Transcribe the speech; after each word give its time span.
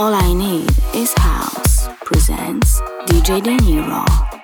All 0.00 0.14
I 0.14 0.32
Need 0.32 0.70
is 0.94 1.12
House 1.18 1.86
presents 2.06 2.80
DJ 3.04 3.42
De 3.42 3.54
Niro. 3.58 4.39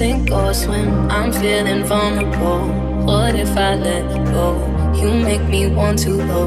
sink 0.00 0.30
or 0.30 0.54
swim. 0.54 1.10
I'm 1.10 1.30
feeling 1.32 1.84
vulnerable. 1.84 2.62
What 3.04 3.34
if 3.34 3.54
I 3.56 3.74
let 3.74 4.06
go? 4.32 4.48
You 5.00 5.10
make 5.12 5.44
me 5.54 5.66
want 5.66 5.98
to 6.06 6.16
go. 6.32 6.42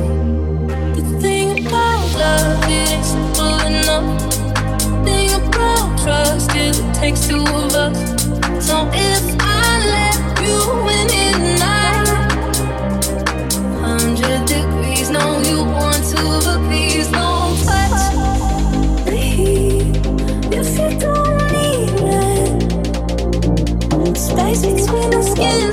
The 0.96 1.04
thing 1.22 1.68
about 1.68 2.06
love 2.24 2.64
is 2.82 3.06
simple 3.14 3.60
enough. 3.72 4.08
The 4.82 4.92
thing 5.06 5.30
about 5.48 5.88
trust 6.04 6.56
is 6.56 6.80
it 6.80 6.94
takes 6.96 7.28
two 7.28 7.44
of 7.62 7.76
us. 7.86 7.98
So 8.68 8.76
if 9.12 9.24
I 9.40 9.70
let 9.96 10.18
you 10.46 10.60
in 10.98 11.08
at 11.28 11.38
night, 11.66 12.08
hundred 13.86 14.42
degrees, 14.56 15.08
no, 15.10 15.26
you 15.50 15.60
want 15.78 16.04
to, 16.12 16.22
but 16.46 16.60
skin, 25.12 25.73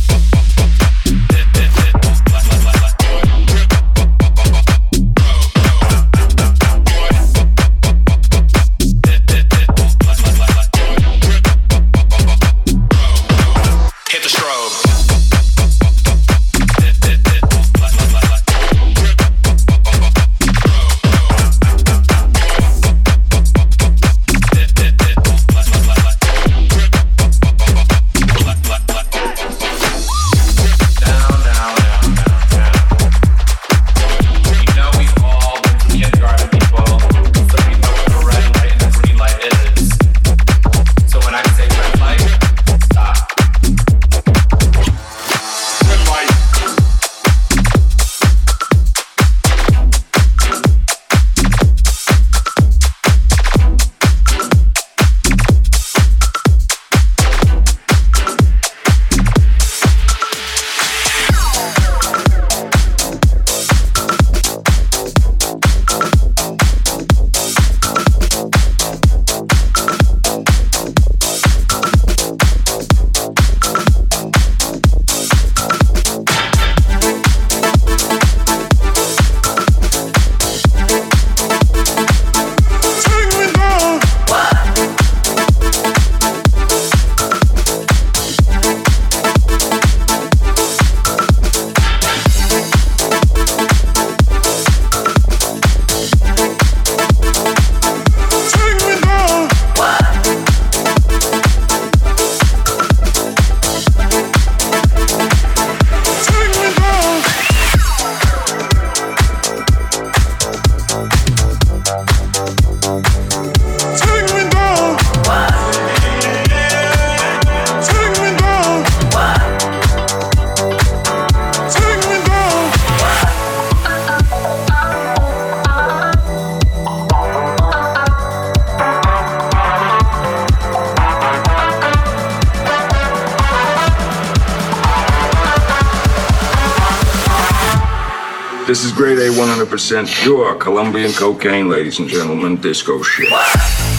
100% 139.91 140.23
pure 140.23 140.55
Colombian 140.55 141.11
cocaine, 141.11 141.67
ladies 141.67 141.99
and 141.99 142.07
gentlemen, 142.07 142.55
disco 142.55 143.01
shit. 143.01 143.90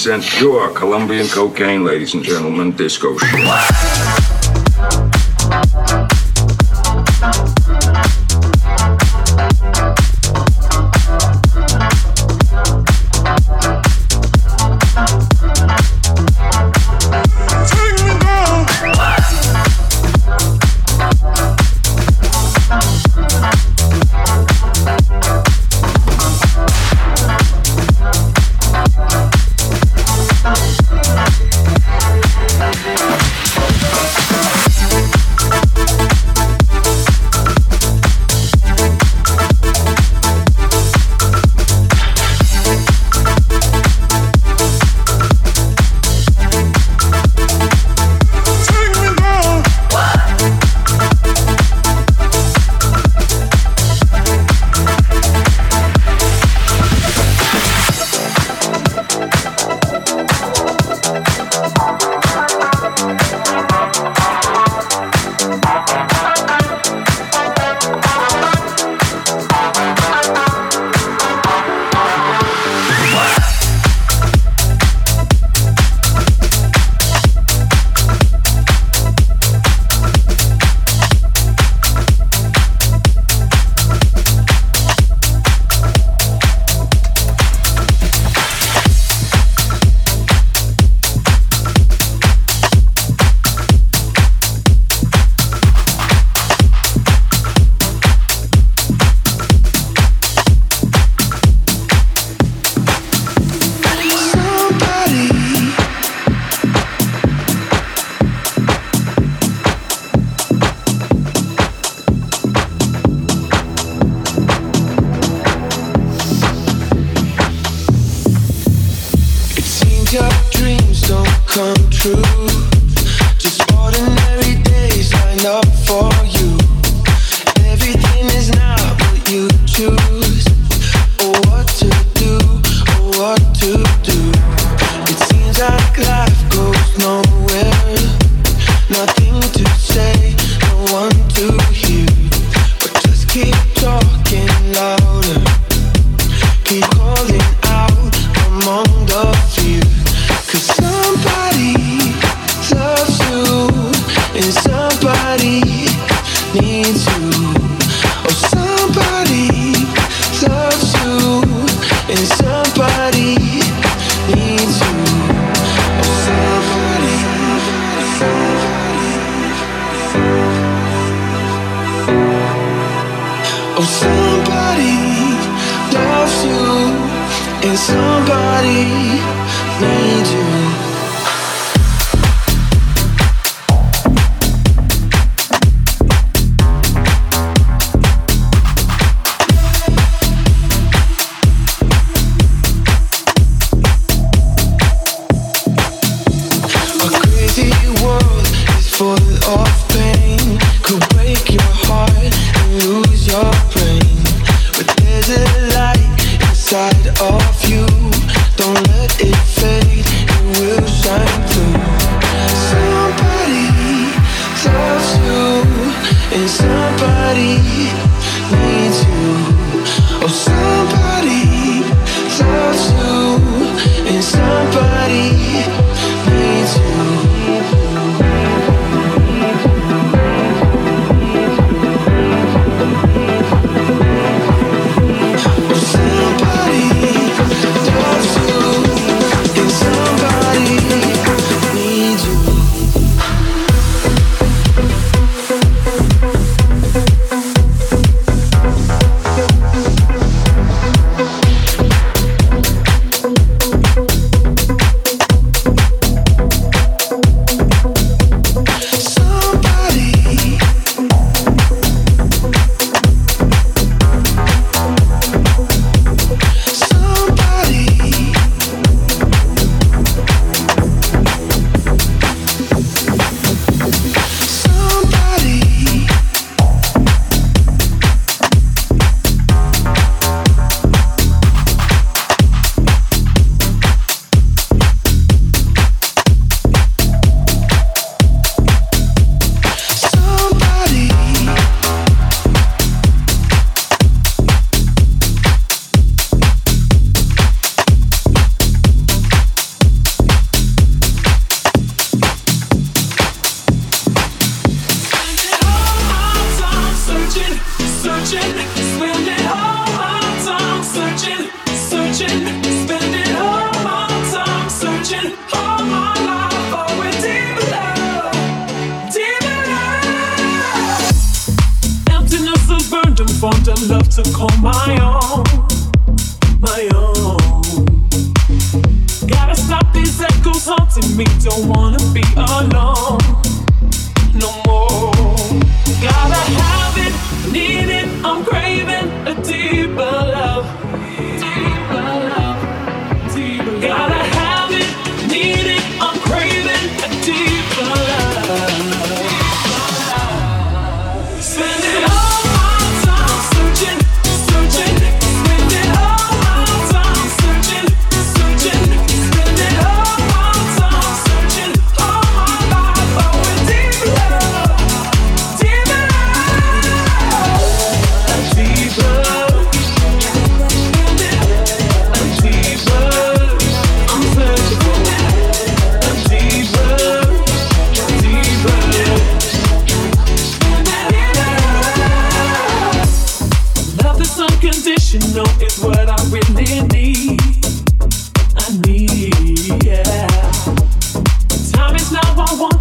100% 0.00 0.38
pure 0.38 0.72
Colombian 0.72 1.26
cocaine, 1.26 1.84
ladies 1.84 2.14
and 2.14 2.24
gentlemen, 2.24 2.72
disco 2.72 3.18
shit. 3.18 4.19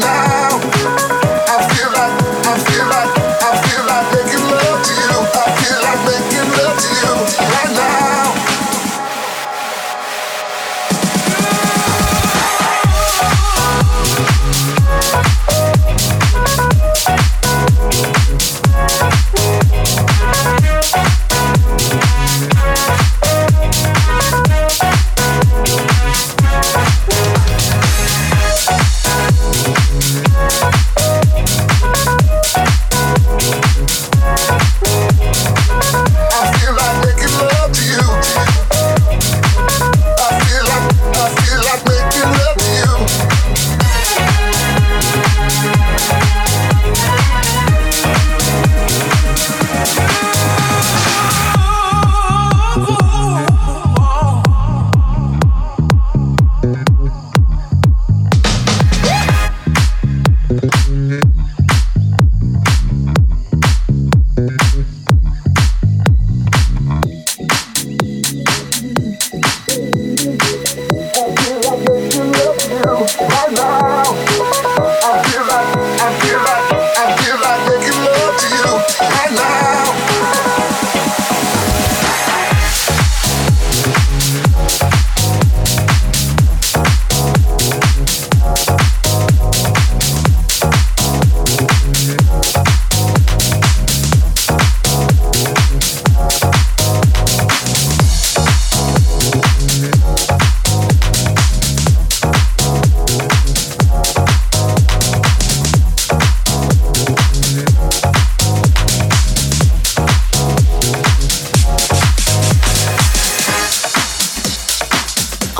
forever. 0.00 0.21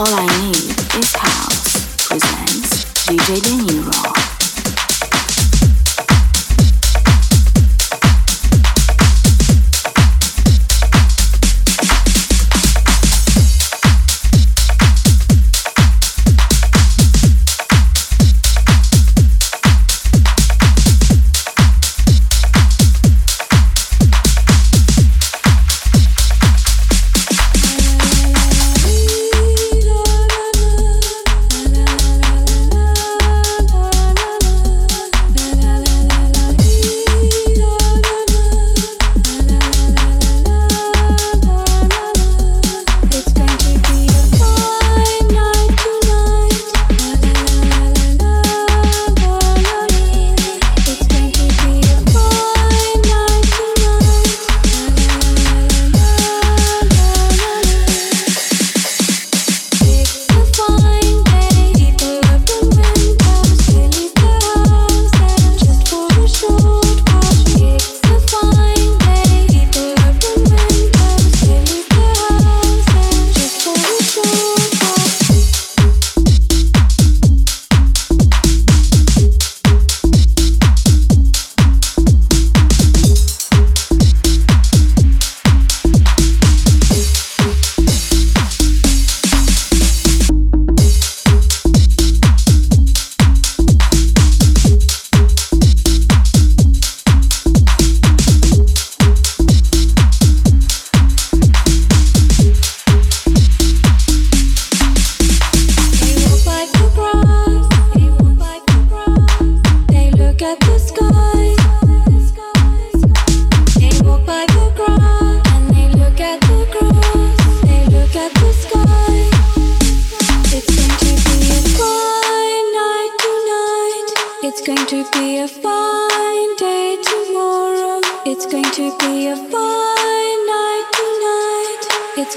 All 0.02 0.08
I 0.14 0.26
Need 0.42 0.98
is 0.98 1.12
House 1.14 2.08
presents 2.08 2.84
DJ 3.06 3.40
De 3.40 4.31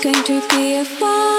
going 0.06 0.24
to 0.24 0.48
be 0.50 0.76
a 0.76 0.86
fun 0.86 1.35